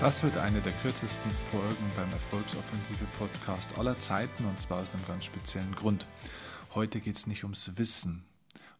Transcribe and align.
Das 0.00 0.22
wird 0.22 0.38
eine 0.38 0.62
der 0.62 0.72
kürzesten 0.72 1.30
Folgen 1.50 1.90
beim 1.94 2.10
Erfolgsoffensive 2.10 3.04
Podcast 3.18 3.76
aller 3.76 4.00
Zeiten 4.00 4.46
und 4.46 4.58
zwar 4.58 4.80
aus 4.80 4.94
einem 4.94 5.06
ganz 5.06 5.26
speziellen 5.26 5.74
Grund. 5.74 6.06
Heute 6.74 7.00
geht 7.00 7.18
es 7.18 7.26
nicht 7.26 7.44
ums 7.44 7.76
Wissen, 7.76 8.24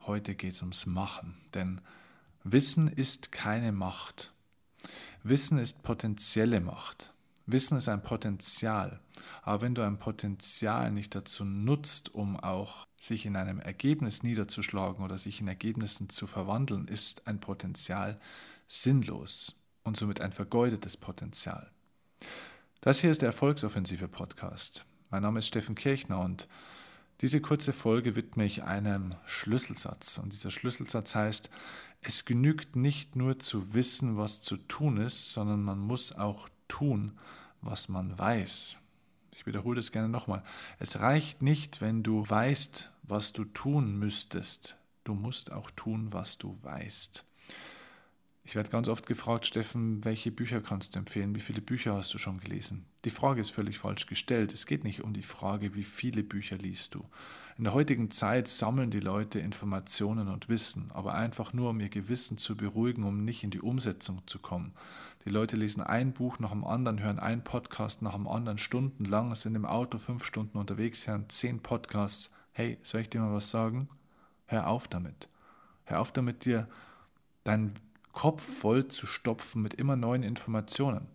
heute 0.07 0.35
geht 0.35 0.55
es 0.55 0.63
ums 0.63 0.87
Machen. 0.87 1.37
Denn 1.53 1.83
Wissen 2.43 2.89
ist 2.89 3.33
keine 3.33 3.71
Macht. 3.71 4.33
Wissen 5.23 5.59
ist 5.59 5.83
potenzielle 5.83 6.63
Macht. 6.63 7.13
Wissen 7.45 7.77
ist 7.77 7.91
ein 7.91 8.03
Potenzial. 8.03 8.99
Aber 9.43 9.61
wenn 9.61 9.75
du 9.75 9.83
ein 9.83 9.99
Potenzial 9.99 10.91
nicht 10.91 11.15
dazu 11.15 11.45
nutzt, 11.45 12.15
um 12.15 12.41
auch 12.41 12.87
sich 12.97 13.27
in 13.27 13.37
einem 13.37 13.61
Ergebnis 13.61 14.23
niederzuschlagen 14.23 15.05
oder 15.05 15.19
sich 15.19 15.43
in 15.43 15.49
Ergebnissen 15.49 16.09
zu 16.09 16.27
verwandeln, 16.27 16.89
ist 16.89 17.27
ein 17.27 17.41
Potenzial 17.41 18.19
sinnlos 18.69 19.60
und 19.83 19.97
somit 19.97 20.21
ein 20.21 20.33
vergeudetes 20.33 20.97
Potenzial. 20.97 21.71
Das 22.81 23.01
hier 23.01 23.11
ist 23.11 23.23
der 23.23 23.29
Erfolgsoffensive 23.29 24.09
Podcast. 24.09 24.87
Mein 25.11 25.23
Name 25.23 25.41
ist 25.41 25.49
Steffen 25.49 25.75
Kirchner 25.75 26.21
und 26.21 26.49
diese 27.21 27.41
kurze 27.41 27.75
Folge 27.75 28.17
widme 28.17 28.45
ich 28.45 28.63
einem 28.63 29.15
Schlüsselsatz. 29.27 30.19
Und 30.19 30.33
dieser 30.33 30.51
Schlüsselsatz 30.51 31.15
heißt, 31.15 31.51
es 32.01 32.25
genügt 32.25 32.77
nicht 32.77 33.15
nur 33.17 33.39
zu 33.39 33.75
wissen, 33.75 34.17
was 34.17 34.41
zu 34.41 34.57
tun 34.57 34.97
ist, 34.97 35.33
sondern 35.33 35.63
man 35.63 35.79
muss 35.79 36.13
auch 36.13 36.49
tun, 36.69 37.19
was 37.61 37.91
man 37.91 38.19
weiß. 38.19 38.77
Ich 39.33 39.47
wiederhole 39.47 39.77
das 39.77 39.93
gerne 39.93 40.09
nochmal. 40.09 40.43
Es 40.79 41.01
reicht 41.01 41.43
nicht, 41.43 41.81
wenn 41.83 42.03
du 42.03 42.29
weißt, 42.29 42.91
was 43.03 43.33
du 43.33 43.45
tun 43.45 43.99
müsstest. 43.99 44.77
Du 45.05 45.15
musst 45.15 45.53
auch 45.53 45.71
tun, 45.71 46.13
was 46.13 46.39
du 46.39 46.57
weißt. 46.63 47.25
Ich 48.51 48.57
werde 48.57 48.69
ganz 48.69 48.89
oft 48.89 49.07
gefragt, 49.07 49.47
Steffen, 49.47 50.05
welche 50.05 50.33
Bücher 50.33 50.61
kannst 50.61 50.97
du 50.97 50.99
empfehlen? 50.99 51.37
Wie 51.37 51.41
viele 51.41 51.61
Bücher 51.61 51.95
hast 51.95 52.13
du 52.13 52.19
schon 52.19 52.41
gelesen? 52.41 52.85
Die 53.05 53.11
Frage 53.11 53.41
ist 53.41 53.51
völlig 53.51 53.79
falsch 53.79 54.07
gestellt. 54.07 54.53
Es 54.53 54.67
geht 54.67 54.83
nicht 54.83 55.05
um 55.05 55.13
die 55.13 55.23
Frage, 55.23 55.77
wie 55.77 55.85
viele 55.85 56.25
Bücher 56.25 56.59
liest 56.59 56.97
du. 56.97 57.05
In 57.59 57.63
der 57.63 57.75
heutigen 57.75 58.11
Zeit 58.11 58.49
sammeln 58.49 58.91
die 58.91 58.99
Leute 58.99 59.39
Informationen 59.39 60.27
und 60.27 60.49
Wissen, 60.49 60.91
aber 60.93 61.15
einfach 61.15 61.53
nur, 61.53 61.71
um 61.71 61.79
ihr 61.79 61.91
Gewissen 61.91 62.39
zu 62.39 62.57
beruhigen, 62.57 63.05
um 63.05 63.25
nicht 63.25 63.45
in 63.45 63.51
die 63.51 63.61
Umsetzung 63.61 64.23
zu 64.27 64.41
kommen. 64.41 64.73
Die 65.25 65.31
Leute 65.31 65.55
lesen 65.55 65.81
ein 65.81 66.13
Buch 66.13 66.41
nach 66.41 66.51
dem 66.51 66.65
anderen, 66.65 67.01
hören 67.01 67.21
einen 67.21 67.45
Podcast 67.45 68.03
nach 68.03 68.15
dem 68.15 68.27
anderen 68.27 68.59
stundenlang, 68.59 69.33
sind 69.37 69.55
im 69.55 69.65
Auto 69.65 69.99
fünf 69.99 70.25
Stunden 70.25 70.59
unterwegs, 70.59 71.07
hören 71.07 71.27
zehn 71.29 71.61
Podcasts. 71.61 72.33
Hey, 72.51 72.79
soll 72.83 73.03
ich 73.03 73.11
dir 73.11 73.21
mal 73.21 73.33
was 73.33 73.49
sagen? 73.49 73.89
Hör 74.47 74.67
auf 74.67 74.89
damit. 74.89 75.29
Hör 75.85 76.01
auf 76.01 76.11
damit, 76.11 76.45
dir 76.45 76.69
dein 77.45 77.75
Kopf 78.13 78.43
voll 78.43 78.89
zu 78.89 79.07
stopfen 79.07 79.63
mit 79.63 79.75
immer 79.75 79.97
neuen 79.97 80.23
Informationen. 80.23 81.07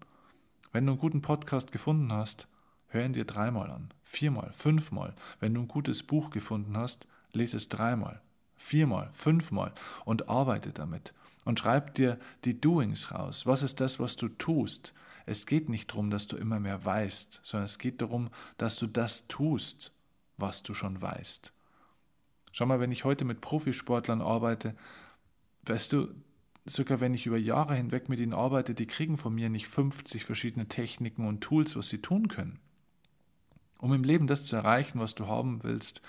Wenn 0.72 0.86
du 0.86 0.94
einen 0.94 1.00
guten 1.00 1.22
Podcast 1.22 1.72
gefunden 1.72 2.12
hast, 2.12 2.48
hör 2.88 3.06
ihn 3.06 3.14
dir 3.14 3.26
dreimal 3.26 3.72
an, 3.72 3.94
viermal, 4.04 4.52
fünfmal. 4.54 5.14
Wenn 5.40 5.54
du 5.54 5.62
ein 5.62 5.68
gutes 5.68 6.04
Buch 6.04 6.30
gefunden 6.30 6.78
hast, 6.78 7.08
lese 7.34 7.58
es 7.58 7.70
dreimal, 7.70 8.22
viermal, 8.56 9.10
fünfmal 9.14 9.74
und 10.06 10.30
arbeite 10.30 10.72
damit. 10.72 11.14
Und 11.44 11.60
schreib 11.60 11.94
dir 11.94 12.20
die 12.44 12.60
Doings 12.60 13.12
raus. 13.12 13.46
Was 13.46 13.62
ist 13.62 13.80
das, 13.80 14.00
was 14.00 14.16
du 14.16 14.30
tust? 14.30 14.94
Es 15.28 15.46
geht 15.46 15.70
nicht 15.70 15.92
darum, 15.92 16.10
dass 16.10 16.28
du 16.28 16.38
immer 16.38 16.60
mehr 16.60 16.84
weißt, 16.84 17.42
sondern 17.44 17.66
es 17.66 17.78
geht 17.78 18.02
darum, 18.02 18.30
dass 18.58 18.78
du 18.78 18.88
das 18.88 19.28
tust, 19.28 19.96
was 20.38 20.64
du 20.64 20.74
schon 20.74 21.02
weißt. 21.02 21.54
Schau 22.52 22.66
mal, 22.66 22.80
wenn 22.80 22.92
ich 22.92 23.04
heute 23.04 23.26
mit 23.26 23.42
Profisportlern 23.42 24.22
arbeite, 24.22 24.76
weißt 25.66 25.94
du, 25.94 26.10
sogar 26.66 27.00
wenn 27.00 27.14
ich 27.14 27.26
über 27.26 27.38
Jahre 27.38 27.76
hinweg 27.76 28.10
mit 28.10 28.20
ihnen 28.20 28.34
arbeite, 28.34 28.74
die 28.74 28.88
kriegen 28.88 29.18
von 29.18 29.34
mir 29.34 29.50
nicht 29.50 29.68
50 29.68 30.26
verschiedene 30.26 30.68
Techniken 30.68 31.26
und 31.26 31.42
Tools, 31.42 31.76
was 31.76 31.90
sie 31.90 32.02
tun 32.02 32.28
können. 32.28 32.60
Um 33.78 33.94
im 33.94 34.04
Leben 34.04 34.28
das 34.28 34.46
zu 34.46 34.56
erreichen, 34.56 35.00
was 35.00 35.16
du 35.16 35.28
haben 35.28 35.64
willst 35.64 36.02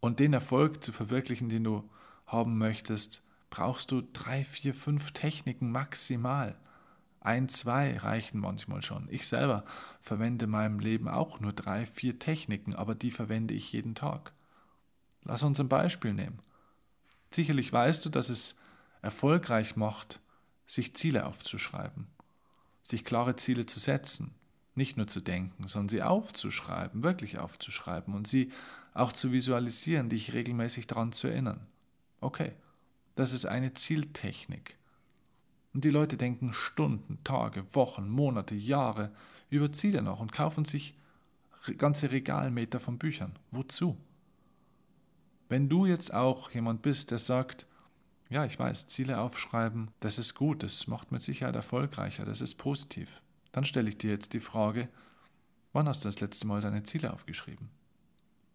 und 0.00 0.18
den 0.18 0.32
Erfolg 0.32 0.82
zu 0.82 0.92
verwirklichen, 0.92 1.48
den 1.48 1.64
du 1.64 1.90
haben 2.26 2.56
möchtest, 2.56 3.22
brauchst 3.50 3.90
du 3.90 4.00
drei, 4.00 4.44
vier, 4.44 4.72
fünf 4.72 5.12
Techniken 5.12 5.70
maximal. 5.70 6.56
Ein, 7.20 7.50
zwei 7.50 7.98
reichen 7.98 8.40
manchmal 8.40 8.80
schon. 8.80 9.06
Ich 9.10 9.26
selber 9.26 9.64
verwende 10.00 10.46
in 10.46 10.52
meinem 10.52 10.78
Leben 10.78 11.08
auch 11.08 11.40
nur 11.40 11.52
drei, 11.52 11.84
vier 11.84 12.18
Techniken, 12.18 12.74
aber 12.74 12.94
die 12.94 13.10
verwende 13.10 13.52
ich 13.52 13.72
jeden 13.72 13.94
Tag. 13.94 14.32
Lass 15.24 15.42
uns 15.42 15.60
ein 15.60 15.68
Beispiel 15.68 16.14
nehmen. 16.14 16.40
Sicherlich 17.30 17.70
weißt 17.70 18.06
du, 18.06 18.08
dass 18.08 18.30
es 18.30 18.54
erfolgreich 19.02 19.76
macht, 19.76 20.20
sich 20.66 20.94
Ziele 20.94 21.26
aufzuschreiben, 21.26 22.06
sich 22.82 23.04
klare 23.04 23.36
Ziele 23.36 23.66
zu 23.66 23.80
setzen, 23.80 24.34
nicht 24.74 24.96
nur 24.96 25.06
zu 25.06 25.20
denken, 25.20 25.66
sondern 25.66 25.88
sie 25.88 26.02
aufzuschreiben, 26.02 27.02
wirklich 27.02 27.38
aufzuschreiben 27.38 28.14
und 28.14 28.28
sie 28.28 28.50
auch 28.94 29.12
zu 29.12 29.32
visualisieren, 29.32 30.08
dich 30.08 30.32
regelmäßig 30.32 30.86
daran 30.86 31.12
zu 31.12 31.28
erinnern. 31.28 31.66
Okay, 32.20 32.52
das 33.14 33.32
ist 33.32 33.46
eine 33.46 33.74
Zieltechnik. 33.74 34.76
Und 35.72 35.84
die 35.84 35.90
Leute 35.90 36.16
denken 36.16 36.52
Stunden, 36.52 37.18
Tage, 37.22 37.74
Wochen, 37.74 38.08
Monate, 38.08 38.54
Jahre 38.54 39.12
über 39.50 39.72
Ziele 39.72 40.02
nach 40.02 40.20
und 40.20 40.32
kaufen 40.32 40.64
sich 40.64 40.94
ganze 41.76 42.10
Regalmeter 42.10 42.80
von 42.80 42.98
Büchern. 42.98 43.38
Wozu? 43.50 43.96
Wenn 45.48 45.68
du 45.68 45.86
jetzt 45.86 46.12
auch 46.14 46.50
jemand 46.52 46.82
bist, 46.82 47.10
der 47.10 47.18
sagt, 47.18 47.66
ja, 48.30 48.44
ich 48.44 48.58
weiß, 48.58 48.86
Ziele 48.86 49.20
aufschreiben, 49.20 49.90
das 49.98 50.18
ist 50.18 50.34
gut, 50.34 50.62
das 50.62 50.86
macht 50.86 51.10
mit 51.10 51.20
Sicherheit 51.20 51.56
erfolgreicher, 51.56 52.24
das 52.24 52.40
ist 52.40 52.54
positiv. 52.54 53.22
Dann 53.50 53.64
stelle 53.64 53.88
ich 53.88 53.98
dir 53.98 54.10
jetzt 54.10 54.32
die 54.32 54.40
Frage, 54.40 54.88
wann 55.72 55.88
hast 55.88 56.04
du 56.04 56.08
das 56.08 56.20
letzte 56.20 56.46
Mal 56.46 56.60
deine 56.60 56.84
Ziele 56.84 57.12
aufgeschrieben? 57.12 57.70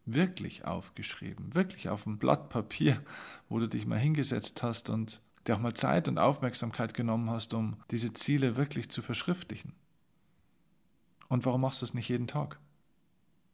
Wirklich 0.06 0.64
aufgeschrieben, 0.64 1.54
wirklich 1.54 1.90
auf 1.90 2.06
ein 2.06 2.18
Blatt 2.18 2.48
Papier, 2.48 3.04
wo 3.50 3.60
du 3.60 3.68
dich 3.68 3.86
mal 3.86 4.00
hingesetzt 4.00 4.64
hast 4.64 4.90
und 4.90 5.22
dir 5.46 5.56
auch 5.56 5.60
mal 5.60 5.74
Zeit 5.74 6.08
und 6.08 6.20
Aufmerksamkeit 6.20 6.94
genommen 6.94 7.30
hast, 7.30 7.54
um 7.54 7.76
diese 7.92 8.14
Ziele 8.14 8.56
wirklich 8.56 8.90
zu 8.90 9.02
verschriftlichen. 9.02 9.74
Und 11.28 11.46
warum 11.46 11.62
machst 11.62 11.82
du 11.82 11.86
es 11.86 11.94
nicht 11.94 12.08
jeden 12.08 12.28
Tag? 12.28 12.60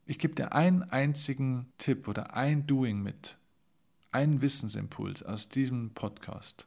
Ich 0.04 0.20
gebe 0.20 0.34
dir 0.34 0.52
einen 0.52 0.84
einzigen 0.84 1.66
Tipp 1.78 2.06
oder 2.06 2.34
ein 2.34 2.66
Doing 2.66 3.02
mit, 3.02 3.38
einen 4.12 4.42
Wissensimpuls 4.42 5.22
aus 5.22 5.48
diesem 5.48 5.94
Podcast. 5.94 6.66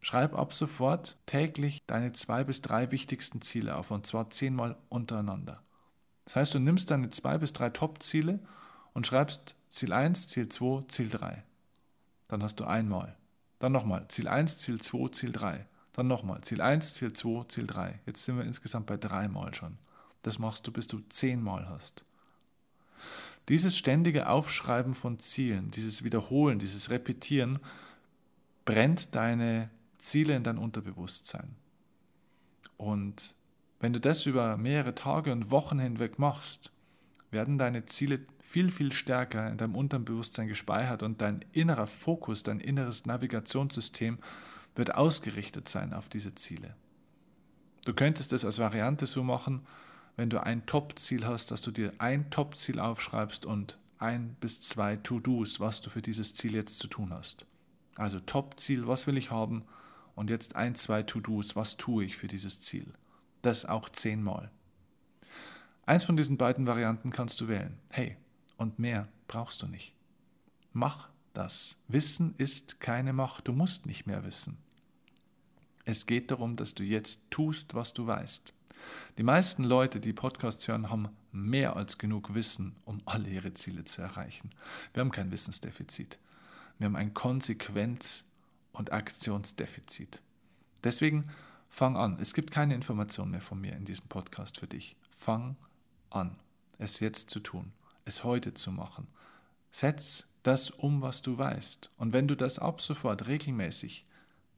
Schreib 0.00 0.34
ab 0.34 0.54
sofort 0.54 1.18
täglich 1.26 1.84
deine 1.86 2.12
zwei 2.12 2.44
bis 2.44 2.62
drei 2.62 2.90
wichtigsten 2.92 3.42
Ziele 3.42 3.76
auf 3.76 3.90
und 3.90 4.06
zwar 4.06 4.30
zehnmal 4.30 4.76
untereinander. 4.88 5.62
Das 6.24 6.36
heißt, 6.36 6.54
du 6.54 6.58
nimmst 6.58 6.90
deine 6.90 7.10
zwei 7.10 7.38
bis 7.38 7.52
drei 7.52 7.70
Top-Ziele 7.70 8.38
und 8.92 9.06
schreibst 9.06 9.56
Ziel 9.68 9.92
1, 9.92 10.28
Ziel 10.28 10.48
2, 10.48 10.84
Ziel 10.88 11.08
3. 11.08 11.42
Dann 12.28 12.42
hast 12.42 12.60
du 12.60 12.64
einmal. 12.64 13.16
Dann 13.58 13.72
nochmal 13.72 14.06
Ziel 14.08 14.28
1, 14.28 14.58
Ziel 14.58 14.80
2, 14.80 15.08
Ziel 15.08 15.32
3. 15.32 15.66
Dann 15.92 16.06
nochmal 16.06 16.40
Ziel 16.42 16.60
1, 16.60 16.94
Ziel 16.94 17.12
2, 17.12 17.44
Ziel 17.48 17.66
3. 17.66 18.00
Jetzt 18.06 18.24
sind 18.24 18.36
wir 18.36 18.44
insgesamt 18.44 18.86
bei 18.86 18.96
dreimal 18.96 19.54
schon. 19.54 19.78
Das 20.22 20.38
machst 20.38 20.66
du, 20.66 20.72
bis 20.72 20.86
du 20.86 21.00
zehnmal 21.08 21.68
hast. 21.68 22.04
Dieses 23.48 23.76
ständige 23.76 24.28
Aufschreiben 24.28 24.94
von 24.94 25.18
Zielen, 25.18 25.70
dieses 25.70 26.02
Wiederholen, 26.02 26.58
dieses 26.58 26.90
Repetieren 26.90 27.58
brennt 28.64 29.14
deine 29.14 29.70
Ziele 29.98 30.34
in 30.34 30.44
dein 30.44 30.58
Unterbewusstsein. 30.58 31.54
Und 32.76 33.36
wenn 33.80 33.92
du 33.92 34.00
das 34.00 34.24
über 34.26 34.56
mehrere 34.56 34.94
Tage 34.94 35.30
und 35.32 35.50
Wochen 35.50 35.78
hinweg 35.78 36.18
machst, 36.18 36.72
werden 37.30 37.58
deine 37.58 37.84
Ziele 37.86 38.20
viel, 38.40 38.70
viel 38.70 38.92
stärker 38.92 39.50
in 39.50 39.58
deinem 39.58 39.74
Unterbewusstsein 39.74 40.48
gespeichert 40.48 41.02
und 41.02 41.20
dein 41.20 41.44
innerer 41.52 41.86
Fokus, 41.86 42.42
dein 42.42 42.60
inneres 42.60 43.04
Navigationssystem 43.04 44.18
wird 44.74 44.94
ausgerichtet 44.94 45.68
sein 45.68 45.92
auf 45.92 46.08
diese 46.08 46.34
Ziele. 46.34 46.74
Du 47.84 47.92
könntest 47.92 48.32
es 48.32 48.44
als 48.44 48.58
Variante 48.58 49.06
so 49.06 49.22
machen, 49.22 49.66
wenn 50.16 50.30
du 50.30 50.42
ein 50.42 50.66
Top-Ziel 50.66 51.26
hast, 51.26 51.50
dass 51.50 51.62
du 51.62 51.70
dir 51.70 51.92
ein 51.98 52.30
Top-Ziel 52.30 52.78
aufschreibst 52.78 53.46
und 53.46 53.78
ein 53.98 54.36
bis 54.40 54.60
zwei 54.60 54.96
To-Dos, 54.96 55.60
was 55.60 55.80
du 55.80 55.90
für 55.90 56.02
dieses 56.02 56.34
Ziel 56.34 56.54
jetzt 56.54 56.78
zu 56.78 56.88
tun 56.88 57.10
hast. 57.12 57.46
Also 57.96 58.20
Top-Ziel, 58.20 58.86
was 58.86 59.06
will 59.06 59.16
ich 59.16 59.30
haben? 59.30 59.62
Und 60.14 60.30
jetzt 60.30 60.56
ein, 60.56 60.74
zwei 60.74 61.02
To-Dos, 61.02 61.56
was 61.56 61.76
tue 61.76 62.04
ich 62.04 62.16
für 62.16 62.28
dieses 62.28 62.60
Ziel? 62.60 62.86
Das 63.42 63.64
auch 63.64 63.88
zehnmal. 63.88 64.50
Eins 65.86 66.04
von 66.04 66.16
diesen 66.16 66.38
beiden 66.38 66.66
Varianten 66.66 67.10
kannst 67.10 67.40
du 67.40 67.48
wählen. 67.48 67.76
Hey, 67.90 68.16
und 68.56 68.78
mehr 68.78 69.08
brauchst 69.28 69.62
du 69.62 69.66
nicht. 69.66 69.94
Mach 70.72 71.08
das. 71.32 71.76
Wissen 71.88 72.34
ist 72.38 72.80
keine 72.80 73.12
Macht. 73.12 73.48
Du 73.48 73.52
musst 73.52 73.86
nicht 73.86 74.06
mehr 74.06 74.24
wissen. 74.24 74.56
Es 75.84 76.06
geht 76.06 76.30
darum, 76.30 76.56
dass 76.56 76.74
du 76.74 76.82
jetzt 76.82 77.30
tust, 77.30 77.74
was 77.74 77.92
du 77.92 78.06
weißt. 78.06 78.54
Die 79.18 79.22
meisten 79.22 79.64
Leute, 79.64 80.00
die 80.00 80.12
Podcasts 80.12 80.66
hören, 80.68 80.90
haben 80.90 81.08
mehr 81.32 81.76
als 81.76 81.98
genug 81.98 82.34
Wissen, 82.34 82.76
um 82.84 82.98
alle 83.04 83.28
ihre 83.28 83.54
Ziele 83.54 83.84
zu 83.84 84.02
erreichen. 84.02 84.50
Wir 84.92 85.00
haben 85.00 85.10
kein 85.10 85.30
Wissensdefizit. 85.30 86.18
Wir 86.78 86.86
haben 86.86 86.96
ein 86.96 87.14
Konsequenz- 87.14 88.24
und 88.72 88.92
Aktionsdefizit. 88.92 90.20
Deswegen 90.82 91.22
Fang 91.74 91.96
an. 91.96 92.18
Es 92.20 92.34
gibt 92.34 92.52
keine 92.52 92.76
Information 92.76 93.32
mehr 93.32 93.40
von 93.40 93.60
mir 93.60 93.72
in 93.72 93.84
diesem 93.84 94.06
Podcast 94.06 94.60
für 94.60 94.68
dich. 94.68 94.94
Fang 95.10 95.56
an, 96.08 96.38
es 96.78 97.00
jetzt 97.00 97.30
zu 97.30 97.40
tun, 97.40 97.72
es 98.04 98.22
heute 98.22 98.54
zu 98.54 98.70
machen. 98.70 99.08
Setz 99.72 100.28
das 100.44 100.70
um, 100.70 101.02
was 101.02 101.20
du 101.20 101.36
weißt. 101.36 101.90
Und 101.96 102.12
wenn 102.12 102.28
du 102.28 102.36
das 102.36 102.60
ab 102.60 102.80
sofort 102.80 103.26
regelmäßig 103.26 104.06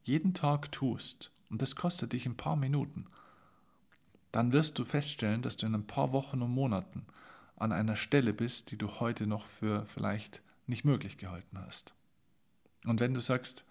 jeden 0.03 0.35
Tag 0.35 0.71
tust, 0.71 1.31
und 1.49 1.63
das 1.63 1.75
kostet 1.75 2.13
dich 2.13 2.27
ein 2.27 2.37
paar 2.37 2.55
Minuten, 2.55 3.07
dann 4.37 4.53
wirst 4.53 4.77
du 4.77 4.85
feststellen, 4.85 5.41
dass 5.41 5.57
du 5.57 5.65
in 5.65 5.73
ein 5.73 5.87
paar 5.87 6.11
Wochen 6.11 6.43
und 6.43 6.51
Monaten 6.51 7.07
an 7.55 7.71
einer 7.71 7.95
Stelle 7.95 8.33
bist, 8.33 8.69
die 8.69 8.77
du 8.77 8.99
heute 8.99 9.25
noch 9.25 9.47
für 9.47 9.83
vielleicht 9.87 10.43
nicht 10.67 10.85
möglich 10.85 11.17
gehalten 11.17 11.57
hast. 11.57 11.95
Und 12.85 12.99
wenn 12.99 13.15
du 13.15 13.19
sagst, 13.19 13.65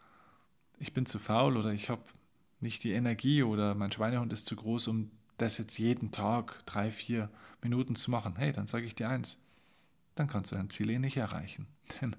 ich 0.80 0.92
bin 0.92 1.06
zu 1.06 1.20
faul 1.20 1.56
oder 1.56 1.70
ich 1.70 1.88
habe 1.88 2.02
nicht 2.58 2.82
die 2.82 2.90
Energie 2.90 3.44
oder 3.44 3.76
mein 3.76 3.92
Schweinehund 3.92 4.32
ist 4.32 4.46
zu 4.46 4.56
groß, 4.56 4.88
um 4.88 5.12
das 5.36 5.56
jetzt 5.56 5.78
jeden 5.78 6.10
Tag 6.10 6.66
drei, 6.66 6.90
vier 6.90 7.30
Minuten 7.62 7.94
zu 7.94 8.10
machen, 8.10 8.34
hey, 8.36 8.50
dann 8.50 8.66
sage 8.66 8.86
ich 8.86 8.96
dir 8.96 9.08
eins, 9.08 9.38
dann 10.16 10.26
kannst 10.26 10.50
du 10.50 10.56
dein 10.56 10.70
Ziel 10.70 10.90
eh 10.90 10.98
nicht 10.98 11.16
erreichen. 11.16 11.68
Denn 12.00 12.16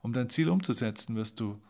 um 0.00 0.14
dein 0.14 0.30
Ziel 0.30 0.48
umzusetzen, 0.48 1.16
wirst 1.16 1.38
du 1.38 1.60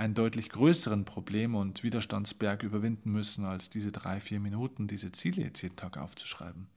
einen 0.00 0.14
deutlich 0.14 0.48
größeren 0.48 1.04
Problem 1.04 1.54
und 1.54 1.82
Widerstandsberg 1.82 2.62
überwinden 2.62 3.12
müssen, 3.12 3.44
als 3.44 3.68
diese 3.68 3.92
drei, 3.92 4.18
vier 4.18 4.40
Minuten, 4.40 4.86
diese 4.86 5.12
Ziele 5.12 5.42
jetzt 5.42 5.60
jeden 5.60 5.76
Tag 5.76 5.98
aufzuschreiben. 5.98 6.68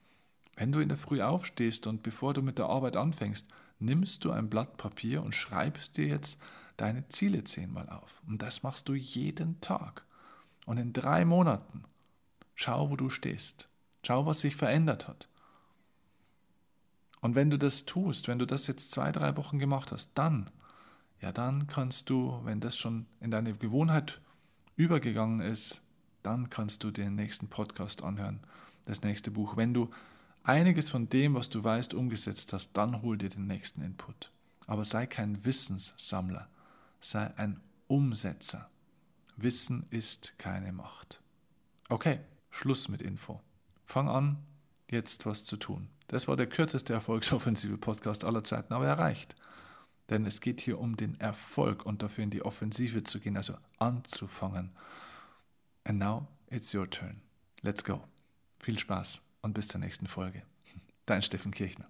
Wenn 0.58 0.74
du 0.74 0.82
in 0.82 0.90
der 0.90 0.98
Früh 0.98 1.22
aufstehst 1.22 1.88
und 1.88 2.04
bevor 2.04 2.34
du 2.34 2.42
mit 2.42 2.58
der 2.58 2.66
Arbeit 2.66 2.98
anfängst, 2.98 3.48
nimmst 3.80 4.26
du 4.26 4.32
ein 4.32 4.50
Blatt 4.50 4.76
Papier 4.76 5.24
und 5.24 5.34
schreibst 5.34 5.96
dir 5.96 6.08
jetzt 6.08 6.38
deine 6.76 7.08
Ziele 7.08 7.46
zehnmal 7.46 7.88
auf. 7.88 8.22
Und 8.28 8.42
das 8.42 8.62
machst 8.62 8.90
du 8.90 8.94
jeden 8.94 9.62
Tag. 9.62 10.04
Und 10.66 10.78
in 10.78 10.92
drei 10.92 11.24
Monaten 11.24 11.84
schau, 12.56 12.90
wo 12.90 12.98
du 12.98 13.10
stehst. 13.10 13.70
Schau, 14.06 14.26
was 14.26 14.42
sich 14.42 14.58
verändert 14.58 15.08
hat. 15.08 15.30
Und 17.22 17.36
wenn 17.36 17.50
du 17.50 17.58
das 17.58 17.86
tust, 17.86 18.28
wenn 18.28 18.40
du 18.40 18.46
das 18.46 18.68
jetzt 18.68 18.92
zwei, 18.92 19.14
drei 19.14 19.38
Wochen 19.38 19.60
gemacht 19.60 19.94
hast, 19.94 20.12
dann 20.16 20.50
ja 21.24 21.32
dann 21.32 21.68
kannst 21.68 22.10
du, 22.10 22.42
wenn 22.44 22.60
das 22.60 22.78
schon 22.78 23.06
in 23.22 23.32
deine 23.32 23.54
Gewohnheit 23.54 24.20
übergegangen 24.76 25.40
ist, 25.40 25.82
dann 26.22 26.50
kannst 26.50 26.84
du 26.84 26.92
den 26.92 27.16
nächsten 27.16 27.48
Podcast 27.48 28.04
anhören, 28.04 28.42
das 28.84 29.04
nächste 29.04 29.32
Buch. 29.32 29.56
Wenn 29.56 29.74
du 29.74 29.90
einiges 30.44 30.90
von 30.90 31.08
dem, 31.08 31.34
was 31.36 31.50
du 31.50 31.64
weißt, 31.64 31.94
umgesetzt 31.94 32.52
hast, 32.52 32.72
dann 32.74 33.02
hol 33.02 33.18
dir 33.18 33.30
den 33.30 33.48
nächsten 33.48 33.82
Input. 33.82 34.32
Aber 34.68 34.84
sei 34.84 35.06
kein 35.06 35.46
Wissenssammler, 35.46 36.50
sei 37.00 37.32
ein 37.38 37.62
Umsetzer. 37.88 38.70
Wissen 39.38 39.86
ist 39.92 40.38
keine 40.38 40.74
Macht. 40.74 41.22
Okay, 41.88 42.20
Schluss 42.50 42.90
mit 42.90 43.02
Info. 43.02 43.40
Fang 43.86 44.10
an, 44.10 44.40
jetzt 44.92 45.26
was 45.26 45.46
zu 45.46 45.56
tun. 45.56 45.88
Das 46.08 46.28
war 46.28 46.36
der 46.36 46.48
kürzeste 46.48 46.92
erfolgsoffensive 46.92 47.78
Podcast 47.78 48.26
aller 48.26 48.44
Zeiten, 48.44 48.74
aber 48.74 48.88
er 48.88 49.00
reicht. 49.00 49.38
Denn 50.10 50.26
es 50.26 50.42
geht 50.42 50.62
hier 50.62 50.80
um 50.80 50.98
den 50.98 51.20
Erfolg 51.20 51.86
und 51.86 52.04
dafür 52.04 52.24
in 52.24 52.30
die 52.30 52.44
Offensive 52.44 53.04
zu 53.04 53.20
gehen, 53.20 53.38
also 53.38 53.56
anzufangen. 53.80 54.72
And 55.86 56.00
now 56.00 56.28
it's 56.50 56.74
your 56.74 56.90
turn. 56.90 57.22
Let's 57.62 57.84
go. 57.84 58.04
Viel 58.60 58.78
Spaß 58.78 59.22
und 59.42 59.54
bis 59.54 59.68
zur 59.68 59.80
nächsten 59.80 60.08
Folge. 60.08 60.44
Dein 61.06 61.24
Steffen 61.24 61.52
Kirchner. 61.52 61.88